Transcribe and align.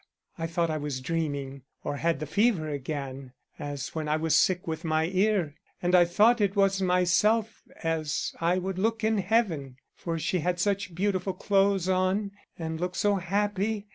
"I 0.35 0.47
thought 0.47 0.71
I 0.71 0.77
was 0.77 0.99
dreaming 0.99 1.61
or 1.83 1.97
had 1.97 2.19
the 2.19 2.25
fever 2.25 2.67
again, 2.67 3.33
as 3.59 3.93
when 3.93 4.07
I 4.09 4.17
was 4.17 4.35
sick 4.35 4.65
with 4.65 4.83
my 4.83 5.05
ear, 5.05 5.53
and 5.79 5.93
I 5.93 6.05
thought 6.05 6.41
it 6.41 6.55
was 6.55 6.81
myself 6.81 7.61
as 7.83 8.33
I 8.41 8.57
would 8.57 8.79
look 8.79 9.03
in 9.03 9.19
heaven, 9.19 9.77
for 9.95 10.17
she 10.17 10.39
had 10.39 10.59
such 10.59 10.95
beautiful 10.95 11.33
clothes 11.33 11.87
on 11.87 12.31
and 12.57 12.79
looked 12.81 12.95
so 12.97 13.17
happy. 13.17 13.89